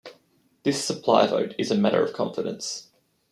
[0.63, 2.89] This "supply" vote is a matter of confidence.